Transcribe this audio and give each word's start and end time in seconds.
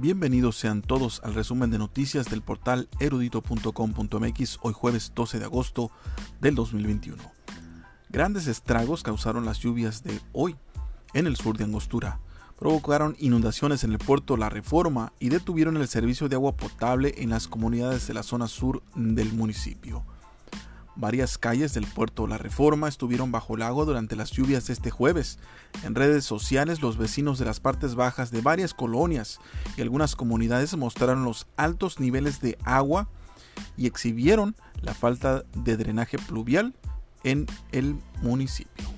Bienvenidos 0.00 0.56
sean 0.56 0.80
todos 0.80 1.20
al 1.24 1.34
resumen 1.34 1.72
de 1.72 1.78
noticias 1.78 2.30
del 2.30 2.40
portal 2.40 2.88
erudito.com.mx 3.00 4.58
hoy 4.62 4.72
jueves 4.72 5.10
12 5.12 5.40
de 5.40 5.44
agosto 5.44 5.90
del 6.40 6.54
2021. 6.54 7.20
Grandes 8.08 8.46
estragos 8.46 9.02
causaron 9.02 9.44
las 9.44 9.58
lluvias 9.58 10.04
de 10.04 10.20
hoy 10.32 10.54
en 11.14 11.26
el 11.26 11.34
sur 11.34 11.58
de 11.58 11.64
Angostura. 11.64 12.20
Provocaron 12.56 13.16
inundaciones 13.18 13.82
en 13.82 13.90
el 13.90 13.98
puerto 13.98 14.36
La 14.36 14.48
Reforma 14.48 15.12
y 15.18 15.30
detuvieron 15.30 15.76
el 15.76 15.88
servicio 15.88 16.28
de 16.28 16.36
agua 16.36 16.56
potable 16.56 17.14
en 17.18 17.30
las 17.30 17.48
comunidades 17.48 18.06
de 18.06 18.14
la 18.14 18.22
zona 18.22 18.46
sur 18.46 18.84
del 18.94 19.32
municipio. 19.32 20.04
Varias 20.98 21.38
calles 21.38 21.74
del 21.74 21.86
puerto 21.86 22.26
La 22.26 22.38
Reforma 22.38 22.88
estuvieron 22.88 23.30
bajo 23.30 23.54
el 23.54 23.62
agua 23.62 23.84
durante 23.84 24.16
las 24.16 24.32
lluvias 24.32 24.66
de 24.66 24.72
este 24.72 24.90
jueves. 24.90 25.38
En 25.84 25.94
redes 25.94 26.24
sociales, 26.24 26.82
los 26.82 26.96
vecinos 26.96 27.38
de 27.38 27.44
las 27.44 27.60
partes 27.60 27.94
bajas 27.94 28.32
de 28.32 28.40
varias 28.40 28.74
colonias 28.74 29.38
y 29.76 29.82
algunas 29.82 30.16
comunidades 30.16 30.76
mostraron 30.76 31.24
los 31.24 31.46
altos 31.56 32.00
niveles 32.00 32.40
de 32.40 32.58
agua 32.64 33.08
y 33.76 33.86
exhibieron 33.86 34.56
la 34.80 34.92
falta 34.92 35.44
de 35.54 35.76
drenaje 35.76 36.18
pluvial 36.18 36.74
en 37.22 37.46
el 37.70 37.96
municipio. 38.20 38.88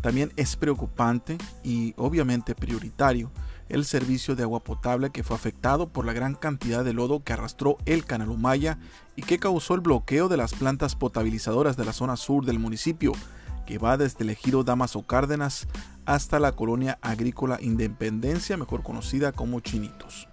También 0.00 0.32
es 0.34 0.56
preocupante 0.56 1.38
y 1.62 1.94
obviamente 1.96 2.56
prioritario 2.56 3.30
el 3.68 3.84
servicio 3.84 4.34
de 4.34 4.42
agua 4.42 4.64
potable 4.64 5.10
que 5.10 5.22
fue 5.22 5.36
afectado 5.36 5.88
por 5.88 6.04
la 6.04 6.12
gran 6.12 6.34
cantidad 6.34 6.84
de 6.84 6.92
lodo 6.92 7.22
que 7.22 7.32
arrastró 7.32 7.76
el 7.86 8.04
canal 8.04 8.30
Humaya 8.30 8.78
y 9.16 9.22
que 9.22 9.38
causó 9.38 9.74
el 9.74 9.80
bloqueo 9.80 10.28
de 10.28 10.36
las 10.36 10.54
plantas 10.54 10.94
potabilizadoras 10.94 11.76
de 11.76 11.84
la 11.84 11.92
zona 11.92 12.16
sur 12.16 12.44
del 12.44 12.58
municipio, 12.58 13.12
que 13.66 13.78
va 13.78 13.96
desde 13.96 14.24
el 14.24 14.30
ejido 14.30 14.64
Damaso 14.64 15.02
Cárdenas 15.06 15.68
hasta 16.06 16.38
la 16.38 16.52
colonia 16.52 16.98
agrícola 17.02 17.58
Independencia, 17.60 18.56
mejor 18.56 18.82
conocida 18.82 19.32
como 19.32 19.60
Chinitos. 19.60 20.28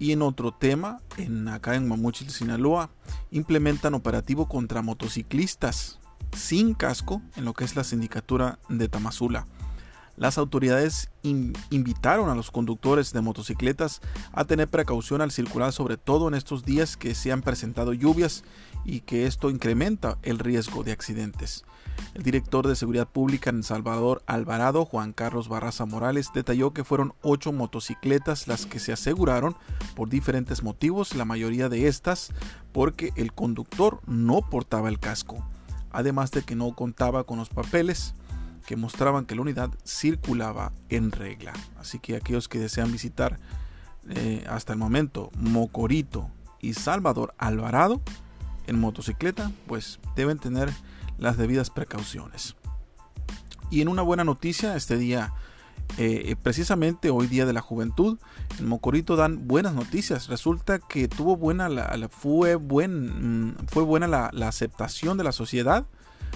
Y 0.00 0.10
en 0.10 0.22
otro 0.22 0.50
tema, 0.50 0.98
en, 1.16 1.46
acá 1.46 1.76
en 1.76 1.86
Mamuchil, 1.86 2.30
Sinaloa, 2.30 2.90
implementan 3.30 3.94
operativo 3.94 4.48
contra 4.48 4.82
motociclistas 4.82 6.00
sin 6.36 6.74
casco 6.74 7.22
en 7.36 7.44
lo 7.44 7.54
que 7.54 7.64
es 7.64 7.76
la 7.76 7.84
sindicatura 7.84 8.58
de 8.68 8.88
Tamazula. 8.88 9.46
Las 10.16 10.36
autoridades 10.36 11.10
invitaron 11.22 12.28
a 12.28 12.34
los 12.34 12.50
conductores 12.50 13.12
de 13.12 13.22
motocicletas 13.22 14.00
a 14.32 14.44
tener 14.44 14.68
precaución 14.68 15.22
al 15.22 15.30
circular, 15.30 15.72
sobre 15.72 15.96
todo 15.96 16.28
en 16.28 16.34
estos 16.34 16.64
días 16.64 16.96
que 16.96 17.14
se 17.14 17.32
han 17.32 17.42
presentado 17.42 17.94
lluvias 17.94 18.44
y 18.84 19.00
que 19.00 19.26
esto 19.26 19.48
incrementa 19.48 20.18
el 20.22 20.38
riesgo 20.38 20.84
de 20.84 20.92
accidentes. 20.92 21.64
El 22.14 22.22
director 22.22 22.66
de 22.66 22.76
Seguridad 22.76 23.08
Pública 23.08 23.50
en 23.50 23.62
Salvador 23.62 24.22
Alvarado, 24.26 24.84
Juan 24.84 25.12
Carlos 25.12 25.48
Barraza 25.48 25.86
Morales, 25.86 26.30
detalló 26.34 26.72
que 26.72 26.84
fueron 26.84 27.14
ocho 27.22 27.52
motocicletas 27.52 28.48
las 28.48 28.66
que 28.66 28.80
se 28.80 28.92
aseguraron 28.92 29.56
por 29.94 30.08
diferentes 30.08 30.62
motivos, 30.62 31.14
la 31.14 31.24
mayoría 31.24 31.68
de 31.68 31.88
estas 31.88 32.32
porque 32.72 33.12
el 33.16 33.32
conductor 33.32 34.00
no 34.06 34.42
portaba 34.42 34.88
el 34.88 34.98
casco, 34.98 35.46
además 35.90 36.30
de 36.32 36.42
que 36.42 36.54
no 36.54 36.74
contaba 36.74 37.24
con 37.24 37.38
los 37.38 37.48
papeles 37.48 38.14
que 38.62 38.76
mostraban 38.76 39.26
que 39.26 39.34
la 39.34 39.42
unidad 39.42 39.70
circulaba 39.84 40.72
en 40.88 41.12
regla. 41.12 41.52
Así 41.78 41.98
que 41.98 42.16
aquellos 42.16 42.48
que 42.48 42.58
desean 42.58 42.92
visitar 42.92 43.38
eh, 44.08 44.44
hasta 44.48 44.72
el 44.72 44.78
momento 44.78 45.30
Mocorito 45.36 46.30
y 46.60 46.74
Salvador 46.74 47.34
Alvarado 47.38 48.00
en 48.66 48.78
motocicleta, 48.78 49.50
pues 49.66 49.98
deben 50.16 50.38
tener 50.38 50.70
las 51.18 51.36
debidas 51.36 51.70
precauciones. 51.70 52.56
Y 53.70 53.80
en 53.80 53.88
una 53.88 54.02
buena 54.02 54.24
noticia, 54.24 54.76
este 54.76 54.96
día, 54.96 55.32
eh, 55.98 56.36
precisamente 56.42 57.10
hoy 57.10 57.26
día 57.26 57.46
de 57.46 57.52
la 57.52 57.60
juventud, 57.60 58.18
en 58.58 58.68
Mocorito 58.68 59.16
dan 59.16 59.48
buenas 59.48 59.74
noticias. 59.74 60.28
Resulta 60.28 60.78
que 60.78 61.08
tuvo 61.08 61.36
buena 61.36 61.68
la, 61.68 62.08
fue, 62.08 62.56
mm, 62.56 63.66
fue 63.66 63.82
buena 63.82 64.06
la 64.06 64.48
aceptación 64.48 65.16
de 65.16 65.24
la 65.24 65.32
sociedad 65.32 65.86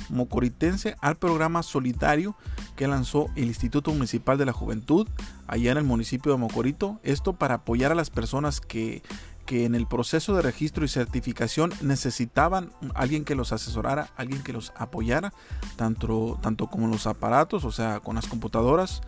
mocoritense 0.09 0.97
al 1.01 1.17
programa 1.17 1.63
solidario 1.63 2.37
que 2.77 2.89
lanzó 2.89 3.29
el 3.37 3.45
Instituto 3.45 3.93
Municipal 3.93 4.39
de 4.39 4.47
la 4.47 4.53
Juventud 4.53 5.09
allá 5.47 5.73
en 5.73 5.79
el 5.79 5.85
municipio 5.85 6.33
de 6.33 6.39
Mocorito. 6.39 7.01
Esto 7.03 7.35
para 7.35 7.57
apoyar 7.57 7.93
a 7.93 7.95
las 7.97 8.11
personas 8.11 8.61
que, 8.61 9.03
que 9.47 9.65
en 9.65 9.75
el 9.75 9.87
proceso 9.87 10.35
de 10.35 10.43
registro 10.43 10.85
y 10.85 10.89
certificación 10.89 11.73
necesitaban 11.81 12.73
alguien 12.95 13.25
que 13.25 13.35
los 13.35 13.53
asesorara, 13.53 14.11
alguien 14.17 14.43
que 14.43 14.53
los 14.53 14.73
apoyara, 14.77 15.33
tanto, 15.77 16.39
tanto 16.43 16.67
como 16.67 16.89
los 16.89 17.07
aparatos, 17.07 17.65
o 17.65 17.73
sea, 17.73 18.01
con 18.01 18.17
las 18.17 18.27
computadoras, 18.27 19.01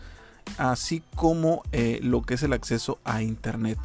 así 0.57 1.03
como 1.15 1.61
eh, 1.71 1.99
lo 2.01 2.21
que 2.21 2.35
es 2.35 2.43
el 2.43 2.53
acceso 2.53 2.99
a 3.03 3.21
Internet. 3.21 3.77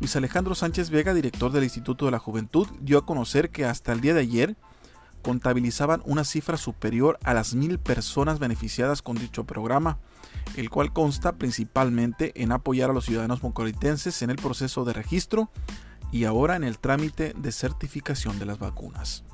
Luis 0.00 0.16
Alejandro 0.16 0.54
Sánchez 0.54 0.90
Vega, 0.90 1.14
director 1.14 1.52
del 1.52 1.64
Instituto 1.64 2.04
de 2.04 2.10
la 2.10 2.18
Juventud, 2.18 2.66
dio 2.80 2.98
a 2.98 3.06
conocer 3.06 3.50
que 3.50 3.64
hasta 3.64 3.92
el 3.92 4.00
día 4.00 4.14
de 4.14 4.20
ayer 4.20 4.56
contabilizaban 5.24 6.02
una 6.04 6.22
cifra 6.22 6.56
superior 6.56 7.18
a 7.24 7.34
las 7.34 7.54
mil 7.54 7.80
personas 7.80 8.38
beneficiadas 8.38 9.02
con 9.02 9.16
dicho 9.16 9.44
programa, 9.44 9.98
el 10.56 10.70
cual 10.70 10.92
consta 10.92 11.32
principalmente 11.32 12.40
en 12.40 12.52
apoyar 12.52 12.90
a 12.90 12.92
los 12.92 13.06
ciudadanos 13.06 13.42
mocoritenses 13.42 14.22
en 14.22 14.30
el 14.30 14.36
proceso 14.36 14.84
de 14.84 14.92
registro 14.92 15.50
y 16.12 16.26
ahora 16.26 16.56
en 16.56 16.62
el 16.62 16.78
trámite 16.78 17.34
de 17.36 17.50
certificación 17.50 18.38
de 18.38 18.46
las 18.46 18.58
vacunas. 18.58 19.24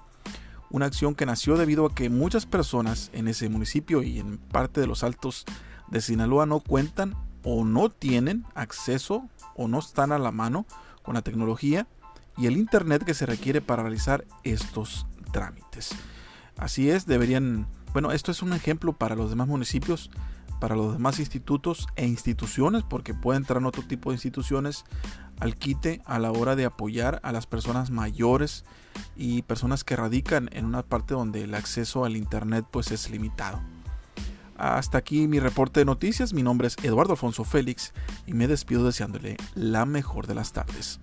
Una 0.71 0.87
acción 0.87 1.17
que 1.17 1.27
nació 1.27 1.56
debido 1.56 1.84
a 1.84 1.95
que 1.95 2.09
muchas 2.09 2.47
personas 2.47 3.11
en 3.12 3.27
ese 3.27 3.49
municipio 3.49 4.03
y 4.05 4.21
en 4.21 4.39
parte 4.39 4.81
de 4.81 4.87
los 4.87 5.03
altos 5.03 5.45
de 5.89 6.01
Sinaloa 6.01 6.47
no 6.47 6.61
cuentan 6.61 7.17
o 7.43 7.65
no 7.65 7.91
tienen 7.91 8.45
acceso 8.55 9.28
o 9.57 9.67
no 9.67 9.81
están 9.81 10.12
a 10.12 10.21
la 10.21 10.31
mano 10.31 10.67
con 11.03 11.15
la 11.15 11.22
tecnología 11.22 11.89
y 12.37 12.47
el 12.47 12.57
Internet 12.57 13.05
que 13.05 13.15
se 13.15 13.27
requiere 13.27 13.61
para 13.61 13.83
realizar 13.83 14.25
estos 14.45 15.07
trámites. 15.33 15.91
Así 16.57 16.91
es, 16.91 17.07
deberían, 17.07 17.67
bueno, 17.93 18.13
esto 18.13 18.31
es 18.31 18.43
un 18.43 18.53
ejemplo 18.53 18.93
para 18.93 19.15
los 19.15 19.31
demás 19.31 19.49
municipios, 19.49 20.11
para 20.61 20.77
los 20.77 20.93
demás 20.93 21.19
institutos 21.19 21.87
e 21.97 22.07
instituciones, 22.07 22.83
porque 22.83 23.15
pueden 23.15 23.43
entrar 23.43 23.59
en 23.59 23.67
otro 23.67 23.83
tipo 23.83 24.11
de 24.11 24.17
instituciones 24.17 24.85
al 25.41 25.57
quite 25.57 26.03
a 26.05 26.19
la 26.19 26.31
hora 26.31 26.55
de 26.55 26.67
apoyar 26.67 27.19
a 27.23 27.33
las 27.33 27.47
personas 27.47 27.91
mayores 27.91 28.65
y 29.17 29.43
personas 29.43 29.85
que 29.85 29.97
radican 29.97 30.51
en 30.53 30.67
una 30.67 30.83
parte 30.83 31.15
donde 31.15 31.43
el 31.45 31.55
acceso 31.55 32.05
al 32.05 32.17
Internet 32.17 32.67
pues 32.71 32.93
es 32.93 33.11
limitado. 33.11 33.61
Hasta 34.57 34.99
aquí 34.99 35.27
mi 35.27 35.41
reporte 35.41 35.81
de 35.81 35.87
noticias, 35.87 36.35
mi 36.35 36.43
nombre 36.43 36.69
es 36.69 36.77
Eduardo 36.83 37.13
Alfonso 37.13 37.45
Félix 37.45 37.95
y 38.27 38.35
me 38.35 38.47
despido 38.47 38.85
deseándole 38.85 39.39
la 39.55 39.87
mejor 39.87 40.27
de 40.27 40.35
las 40.35 40.53
tardes. 40.53 41.01